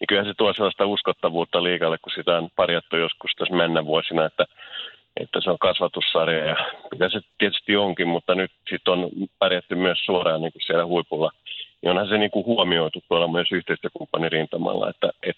Niin 0.00 0.06
kyllähän 0.08 0.30
se 0.30 0.34
tuo 0.38 0.52
sellaista 0.52 0.86
uskottavuutta 0.86 1.62
liikalle, 1.62 1.98
kun 2.02 2.12
sitä 2.14 2.36
on 2.36 2.48
parjattu 2.56 2.96
joskus 2.96 3.30
tässä 3.38 3.54
mennä 3.54 3.84
vuosina, 3.84 4.24
että, 4.24 4.44
että 5.16 5.40
se 5.40 5.50
on 5.50 5.58
kasvatussarja 5.58 6.44
ja 6.44 6.56
mitä 6.90 7.08
se 7.08 7.20
tietysti 7.38 7.76
onkin, 7.76 8.08
mutta 8.08 8.34
nyt 8.34 8.50
sitten 8.70 8.92
on 8.92 9.10
pärjätty 9.38 9.74
myös 9.74 9.98
suoraan 10.04 10.42
niin 10.42 10.52
kuin 10.52 10.62
siellä 10.62 10.86
huipulla– 10.86 11.30
niin 11.84 11.90
onhan 11.90 12.08
se 12.08 12.18
niin 12.18 12.30
kuin 12.30 12.46
huomioitu 12.46 13.02
tuolla 13.08 13.28
myös 13.28 13.48
yhteistyökumppanin 13.52 14.32
rintamalla, 14.32 14.90
että 14.90 15.10
et, 15.22 15.36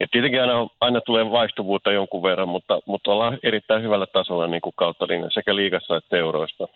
et 0.00 0.10
tietenkin 0.10 0.40
aina, 0.40 0.68
aina 0.80 1.00
tulee 1.00 1.30
vaihtuvuutta 1.30 1.92
jonkun 1.92 2.22
verran, 2.22 2.48
mutta, 2.48 2.80
mutta 2.86 3.10
ollaan 3.10 3.38
erittäin 3.42 3.82
hyvällä 3.82 4.06
tasolla 4.06 4.46
niin 4.46 4.60
kuin 4.60 4.72
kautta 4.76 5.06
linjan 5.06 5.30
sekä 5.34 5.56
liigassa 5.56 5.96
että 5.96 6.16
euroista. 6.16 6.68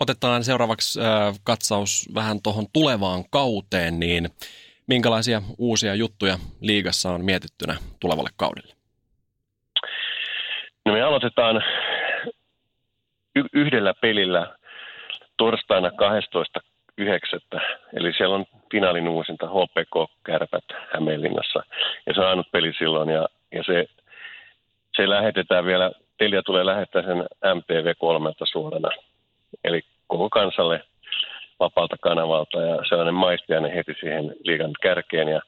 Otetaan 0.00 0.44
seuraavaksi 0.44 1.00
äh, 1.00 1.34
katsaus 1.44 2.08
vähän 2.14 2.42
tuohon 2.42 2.66
tulevaan 2.72 3.24
kauteen, 3.30 4.00
niin 4.00 4.28
minkälaisia 4.86 5.42
uusia 5.58 5.94
juttuja 5.94 6.38
liigassa 6.60 7.10
on 7.10 7.24
mietittynä 7.24 7.76
tulevalle 8.00 8.30
kaudelle? 8.36 8.77
No 10.88 10.94
me 10.94 11.02
aloitetaan 11.02 11.64
y- 13.36 13.48
yhdellä 13.52 13.94
pelillä 13.94 14.56
torstaina 15.36 15.90
12 15.90 16.60
yhdeksättä. 16.98 17.60
Eli 17.92 18.12
siellä 18.12 18.34
on 18.34 18.46
finaalin 18.70 19.08
uusinta 19.08 19.46
HPK 19.46 20.10
Kärpät 20.24 20.64
Hämeenlinnassa. 20.94 21.62
Ja 22.06 22.14
se 22.14 22.20
on 22.20 22.26
ainut 22.26 22.50
peli 22.52 22.72
silloin 22.78 23.08
ja, 23.08 23.28
ja 23.52 23.62
se, 23.62 23.86
se 24.96 25.08
lähetetään 25.08 25.64
vielä, 25.64 25.92
Telia 26.18 26.42
tulee 26.42 26.66
lähettää 26.66 27.02
sen 27.02 27.24
MTV3 27.44 28.46
suorana. 28.52 28.88
Eli 29.64 29.80
koko 30.06 30.30
kansalle 30.30 30.82
vapaalta 31.60 31.96
kanavalta 32.00 32.60
ja 32.60 32.76
sellainen 32.88 33.14
maistiainen 33.14 33.72
heti 33.72 33.94
siihen 34.00 34.34
liigan 34.44 34.72
kärkeen. 34.82 35.28
Ja, 35.28 35.40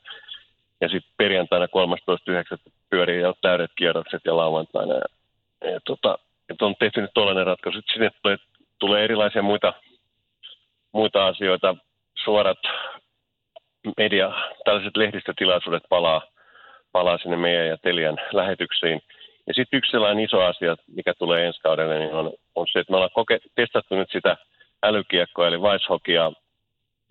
ja 0.81 0.89
sitten 0.89 1.13
perjantaina 1.17 1.67
13.9. 1.67 2.73
pyörii 2.91 3.21
jo 3.21 3.35
täydet 3.43 3.71
kierrokset 3.77 4.23
ja 4.25 4.37
lauantaina. 4.37 4.95
Ja, 5.65 5.71
ja 5.71 5.81
tota, 5.85 6.19
että 6.49 6.65
on 6.67 6.75
tehty 6.79 7.01
nyt 7.01 7.11
tuollainen 7.15 7.47
ratkaisu. 7.47 7.81
Sinne 7.93 8.11
tulee, 8.23 8.37
tulee 8.79 9.05
erilaisia 9.05 9.43
muita 9.43 9.73
muita 10.93 11.27
asioita, 11.27 11.77
suorat 12.25 12.59
media, 13.97 14.33
tällaiset 14.65 14.97
lehdistötilaisuudet 14.97 15.83
palaa, 15.89 16.23
palaa 16.93 17.19
sinne 17.19 17.37
meidän 17.37 17.67
ja 17.67 17.77
Telian 17.77 18.19
lähetyksiin. 18.33 19.01
Ja 19.47 19.55
sitten 19.55 19.79
yksi 19.79 19.91
sellainen 19.91 20.25
iso 20.25 20.41
asia, 20.41 20.77
mikä 20.87 21.15
tulee 21.19 21.47
ensi 21.47 21.61
kaudelle, 21.61 21.99
niin 21.99 22.15
on, 22.15 22.33
on 22.55 22.67
se, 22.73 22.79
että 22.79 22.93
me 22.93 22.97
ollaan 22.97 23.11
koke- 23.11 23.51
testattu 23.55 23.95
nyt 23.95 24.11
sitä 24.13 24.37
älykiekkoa, 24.83 25.49
eli 25.49 25.59
Weisshockeya 25.59 26.33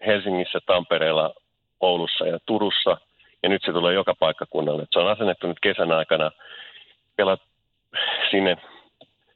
Helsingissä, 0.05 0.59
Tampereella, 0.65 1.33
Oulussa 1.79 2.27
ja 2.27 2.39
Turussa. 2.45 2.97
Ja 3.43 3.49
nyt 3.49 3.61
se 3.65 3.71
tulee 3.71 3.93
joka 3.93 4.15
paikkakunnalle. 4.19 4.85
Se 4.91 4.99
on 4.99 5.07
asennettu 5.07 5.47
nyt 5.47 5.59
kesän 5.61 5.91
aikana. 5.91 6.31
Pelat 7.15 7.41
sinne 8.31 8.57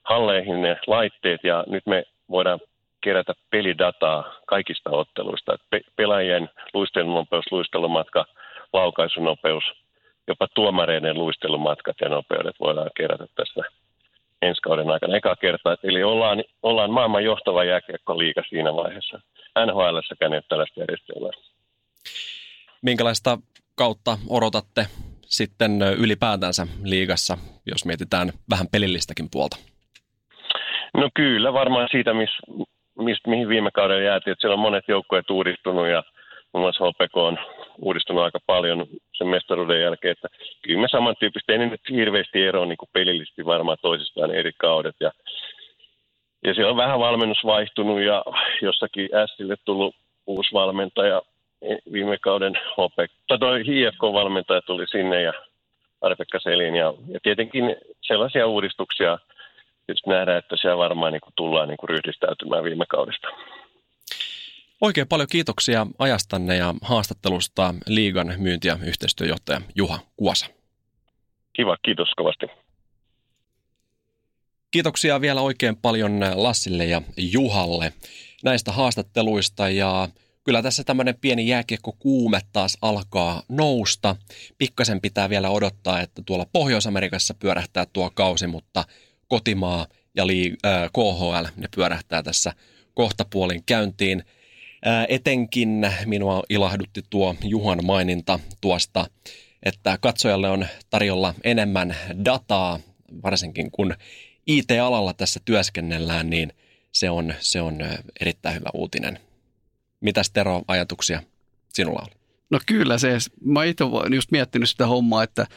halleihin 0.03 0.61
ne 0.61 0.77
laitteet 0.87 1.43
ja 1.43 1.63
nyt 1.67 1.85
me 1.85 2.03
voidaan 2.29 2.59
kerätä 3.01 3.33
pelidataa 3.49 4.33
kaikista 4.45 4.89
otteluista. 4.89 5.57
Pe- 5.69 5.81
pelaajien 5.95 6.49
luistelunopeus, 6.73 7.45
luistelumatka, 7.51 8.25
laukaisunopeus, 8.73 9.63
jopa 10.27 10.47
tuomareiden 10.55 11.17
luistelumatkat 11.17 11.95
ja 12.01 12.09
nopeudet 12.09 12.55
voidaan 12.59 12.89
kerätä 12.97 13.25
tässä 13.35 13.61
ensi 14.41 14.61
kauden 14.61 14.89
aikana 14.89 15.17
eka 15.17 15.35
kertaa. 15.35 15.75
Eli 15.83 16.03
ollaan, 16.03 16.43
ollaan 16.63 16.91
maailman 16.91 17.23
johtava 17.23 17.59
liiga 18.17 18.43
siinä 18.49 18.75
vaiheessa. 18.75 19.19
NHLssäkään 19.65 20.33
ei 20.33 20.41
tällaista 20.49 20.79
järjestelmää. 20.79 21.31
Minkälaista 22.81 23.37
kautta 23.75 24.17
odotatte 24.29 24.85
sitten 25.37 25.81
ylipäätänsä 25.81 26.67
liigassa, 26.83 27.37
jos 27.65 27.85
mietitään 27.85 28.29
vähän 28.49 28.67
pelillistäkin 28.71 29.27
puolta? 29.31 29.57
No 30.97 31.09
kyllä, 31.13 31.53
varmaan 31.53 31.87
siitä, 31.91 32.13
miss, 32.13 32.33
miss, 32.97 33.21
mihin 33.27 33.49
viime 33.49 33.71
kaudella 33.71 34.01
jäätiin, 34.01 34.31
että 34.31 34.41
siellä 34.41 34.53
on 34.53 34.59
monet 34.59 34.83
joukkueet 34.87 35.29
uudistunut 35.29 35.87
ja 35.87 36.03
muun 36.53 36.63
muassa 36.63 36.85
HPK 36.85 37.17
on 37.17 37.37
uudistunut 37.81 38.23
aika 38.23 38.39
paljon 38.45 38.87
sen 39.13 39.27
mestaruuden 39.27 39.81
jälkeen, 39.81 40.11
että 40.11 40.27
kyllä 40.61 40.81
me 40.81 40.87
samantyyppisesti, 40.91 41.51
ei 41.51 41.57
nyt 41.57 41.81
hirveästi 41.89 42.43
eroa 42.43 42.65
niin 42.65 42.77
pelillisesti 42.93 43.45
varmaan 43.45 43.77
toisistaan 43.81 44.31
eri 44.31 44.51
kaudet 44.57 44.95
ja 44.99 45.11
ja 46.45 46.53
siellä 46.53 46.71
on 46.71 46.77
vähän 46.77 46.99
valmennus 46.99 47.43
vaihtunut 47.45 48.01
ja 48.01 48.23
jossakin 48.61 49.09
Sille 49.37 49.55
tullut 49.65 49.95
uusi 50.27 50.53
valmentaja 50.53 51.21
viime 51.91 52.17
kauden 52.17 52.53
HP, 52.53 53.11
tai 53.27 53.39
toi 53.39 53.63
HFK-valmentaja 53.63 54.61
tuli 54.61 54.87
sinne 54.87 55.21
ja 55.21 55.33
Arpekka 56.01 56.39
Selin 56.39 56.75
ja, 56.75 56.93
ja 57.07 57.19
tietenkin 57.23 57.75
sellaisia 58.01 58.47
uudistuksia, 58.47 59.17
jos 59.87 60.05
nähdään, 60.07 60.37
että 60.37 60.55
siellä 60.57 60.77
varmaan 60.77 61.13
niin 61.13 61.21
kuin 61.21 61.33
tullaan 61.35 61.67
niin 61.67 61.77
kuin 61.77 61.89
ryhdistäytymään 61.89 62.63
viime 62.63 62.85
kaudesta. 62.89 63.27
Oikein 64.81 65.07
paljon 65.07 65.27
kiitoksia 65.31 65.87
ajastanne 65.99 66.57
ja 66.57 66.73
haastattelusta 66.81 67.75
liigan 67.87 68.33
myynti- 68.37 68.67
ja 68.67 68.77
yhteistyöjohtaja 68.85 69.61
Juha 69.75 69.99
Kuosa. 70.17 70.45
Kiva, 71.53 71.77
kiitos 71.81 72.09
kovasti. 72.17 72.45
Kiitoksia 74.71 75.21
vielä 75.21 75.41
oikein 75.41 75.77
paljon 75.77 76.19
Lassille 76.35 76.85
ja 76.85 77.01
Juhalle 77.17 77.93
näistä 78.43 78.71
haastatteluista 78.71 79.69
ja 79.69 80.07
kyllä 80.43 80.61
tässä 80.61 80.83
tämmöinen 80.83 81.15
pieni 81.21 81.47
jääkiekko 81.47 81.95
kuume 81.99 82.39
taas 82.53 82.77
alkaa 82.81 83.43
nousta. 83.49 84.15
Pikkasen 84.57 85.01
pitää 85.01 85.29
vielä 85.29 85.49
odottaa, 85.49 86.01
että 86.01 86.21
tuolla 86.25 86.45
Pohjois-Amerikassa 86.53 87.33
pyörähtää 87.33 87.85
tuo 87.93 88.11
kausi, 88.13 88.47
mutta 88.47 88.85
kotimaa 89.27 89.87
ja 90.15 90.27
lii, 90.27 90.53
äh, 90.65 90.89
KHL 90.93 91.45
ne 91.55 91.67
pyörähtää 91.75 92.23
tässä 92.23 92.53
kohtapuolin 92.93 93.63
käyntiin. 93.65 94.23
Äh, 94.87 95.05
etenkin 95.09 95.87
minua 96.05 96.43
ilahdutti 96.49 97.01
tuo 97.09 97.35
Juhan 97.43 97.85
maininta 97.85 98.39
tuosta, 98.61 99.05
että 99.63 99.97
katsojalle 100.01 100.49
on 100.49 100.67
tarjolla 100.89 101.33
enemmän 101.43 101.95
dataa, 102.25 102.79
varsinkin 103.23 103.71
kun 103.71 103.95
IT-alalla 104.47 105.13
tässä 105.13 105.39
työskennellään, 105.45 106.29
niin 106.29 106.53
se 106.91 107.09
on, 107.09 107.33
se 107.39 107.61
on 107.61 107.77
erittäin 108.19 108.55
hyvä 108.55 108.69
uutinen. 108.73 109.19
Mitäs 110.03 110.31
Tero 110.31 110.61
ajatuksia 110.67 111.23
sinulla 111.73 111.99
on? 112.01 112.07
No 112.49 112.59
kyllä 112.65 112.97
se, 112.97 113.17
mä 113.45 113.63
itse 113.63 113.83
olen 113.83 114.13
just 114.13 114.31
miettinyt 114.31 114.69
sitä 114.69 114.87
hommaa, 114.87 115.23
että 115.23 115.47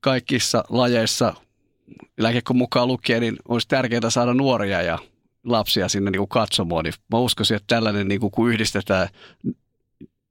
kaikissa 0.00 0.64
lajeissa 0.68 1.34
lääkekko 2.18 2.54
mukaan 2.54 2.88
lukien, 2.88 3.20
niin 3.20 3.36
olisi 3.48 3.68
tärkeää 3.68 4.10
saada 4.10 4.34
nuoria 4.34 4.82
ja 4.82 4.98
lapsia 5.44 5.88
sinne 5.88 6.10
niin 6.10 6.20
kuin 6.20 6.28
katsomoon. 6.28 6.84
Niin 6.84 6.94
mä 7.12 7.18
uskoisin, 7.18 7.56
että 7.56 7.74
tällainen, 7.74 8.08
niin 8.08 8.20
kuin, 8.20 8.30
kun 8.30 8.50
yhdistetään 8.50 9.08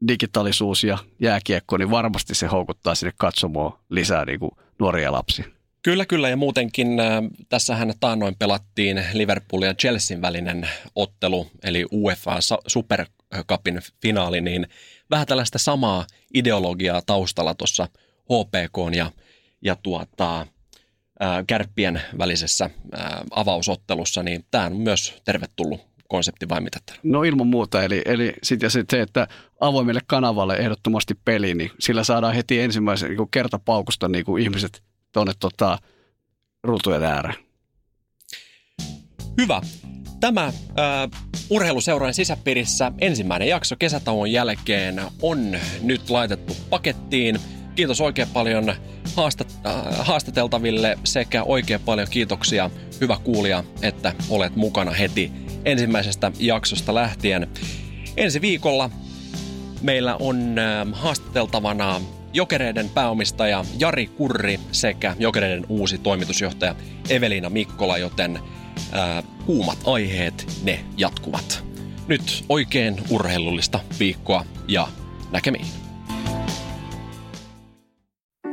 digitaalisuus 0.08 0.84
ja 0.84 0.98
jääkiekko, 1.20 1.78
niin 1.78 1.92
varmasti 1.92 2.36
se 2.36 2.48
houkuttaa 2.48 2.96
sinne 2.96 3.14
katsomoon 3.18 3.80
lisää 3.90 4.26
niin 4.26 4.40
kuin 4.40 4.52
nuoria 4.80 5.12
lapsia. 5.12 5.46
Kyllä, 5.82 6.06
kyllä. 6.06 6.30
Ja 6.30 6.38
muutenkin 6.38 7.00
äh, 7.00 7.24
tässähän 7.50 7.94
taannoin 8.00 8.36
pelattiin 8.36 9.04
Liverpool 9.14 9.62
ja 9.62 9.74
Chelsean 9.74 10.22
välinen 10.22 10.70
ottelu, 10.96 11.48
eli 11.64 11.86
UEFA 11.92 12.38
Super 12.68 13.06
Cupin 13.44 13.80
finaali, 14.02 14.42
niin 14.42 14.68
vähän 15.10 15.28
tällaista 15.28 15.58
samaa 15.58 16.06
ideologiaa 16.34 17.02
taustalla 17.06 17.56
tuossa 17.56 17.88
HPK 18.24 18.96
ja, 18.96 19.12
ja 19.62 19.76
tuota, 19.76 20.48
ää, 21.20 21.44
kärppien 21.48 22.02
välisessä 22.18 22.70
ää, 22.92 23.24
avausottelussa, 23.32 24.24
niin 24.24 24.46
tämä 24.52 24.66
on 24.66 24.78
myös 24.78 25.22
tervetullut 25.26 25.82
konsepti 26.08 26.50
vai 26.50 26.62
mitä 26.62 26.80
täällä? 26.86 27.02
No 27.04 27.24
ilman 27.24 27.48
muuta, 27.48 27.84
eli, 27.84 28.02
eli 28.06 28.34
sitten 28.44 28.72
sit 28.72 28.90
se, 28.90 29.02
että 29.02 29.28
avoimelle 29.60 30.02
kanavalle 30.08 30.56
ehdottomasti 30.56 31.14
peli, 31.26 31.54
niin 31.54 31.72
sillä 31.80 32.04
saadaan 32.04 32.36
heti 32.36 32.60
ensimmäisen 32.60 33.10
niin 33.10 33.30
kertapaukusta 33.32 34.08
niin 34.08 34.26
kuin 34.26 34.44
ihmiset 34.44 34.84
tuonne 35.12 35.34
tota, 35.40 35.78
ruutujen 36.64 37.04
ääreen. 37.04 37.46
Hyvä. 39.38 39.62
Tämä 40.20 40.46
äh, 40.46 40.54
urheiluseuran 41.50 42.14
sisäpiirissä 42.14 42.92
ensimmäinen 43.00 43.48
jakso 43.48 43.76
kesätauon 43.76 44.32
jälkeen 44.32 45.02
on 45.22 45.58
nyt 45.82 46.10
laitettu 46.10 46.58
pakettiin. 46.70 47.40
Kiitos 47.76 48.02
oikein 48.02 48.28
paljon 48.34 48.76
haastat, 49.16 49.48
äh, 49.66 49.76
haastateltaville 50.00 50.98
sekä 51.04 51.44
oikein 51.44 51.80
paljon 51.80 52.08
kiitoksia 52.10 52.70
hyvä 53.02 53.18
kuulija, 53.24 53.64
että 53.82 54.14
olet 54.30 54.56
mukana 54.56 54.92
heti 54.92 55.32
ensimmäisestä 55.66 56.32
jaksosta 56.40 56.96
lähtien. 56.96 57.48
Ensi 58.18 58.42
viikolla 58.42 58.90
meillä 59.82 60.16
on 60.20 60.60
äh, 60.60 60.88
haastateltavana 60.92 62.02
Jokereiden 62.34 62.90
pääomistaja 62.90 63.66
Jari 63.80 64.08
Kurri 64.08 64.60
sekä 64.72 65.16
Jokereiden 65.20 65.66
uusi 65.70 65.98
toimitusjohtaja 65.98 66.76
Evelina 67.10 67.50
Mikkola, 67.50 67.98
joten 67.98 68.40
kuumat 69.46 69.78
aiheet, 69.86 70.48
ne 70.64 70.86
jatkuvat. 70.98 71.64
Nyt 72.08 72.46
oikein 72.50 72.96
urheilullista 73.10 73.80
viikkoa 74.00 74.46
ja 74.68 74.88
näkemiin. 75.32 75.66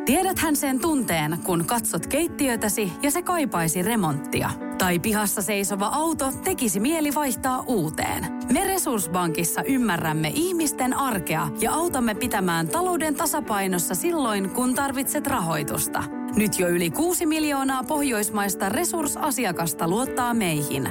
Tiedäthän 0.07 0.57
sen 0.57 0.81
tunteen, 0.81 1.39
kun 1.45 1.65
katsot 1.67 2.07
keittiötäsi 2.07 2.93
ja 3.03 3.11
se 3.11 3.23
kaipaisi 3.23 3.83
remonttia. 3.83 4.51
Tai 4.79 4.99
pihassa 4.99 5.43
seisova 5.43 5.87
auto 5.87 6.33
tekisi 6.45 6.81
mieli 6.81 7.15
vaihtaa 7.15 7.65
uuteen. 7.67 8.27
Me 8.53 8.65
Resurssbankissa 8.65 9.63
ymmärrämme 9.63 10.33
ihmisten 10.35 10.95
arkea 10.95 11.49
ja 11.61 11.73
autamme 11.73 12.15
pitämään 12.15 12.69
talouden 12.69 13.15
tasapainossa 13.15 13.95
silloin, 13.95 14.51
kun 14.51 14.75
tarvitset 14.75 15.27
rahoitusta. 15.27 16.22
Nyt 16.37 16.59
jo 16.59 16.69
yli 16.69 16.91
6 16.91 17.27
miljoonaa 17.27 17.85
pohjoismaista 17.85 18.69
resursasiakasta 18.69 19.89
luottaa 19.89 20.35
meihin. 20.35 20.89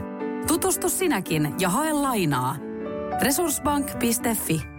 Tutustu 0.48 0.90
sinäkin 0.90 1.54
ja 1.60 1.70
hae 1.70 1.94
lainaa. 1.94 2.56
Resurssbank.fi 3.22 4.71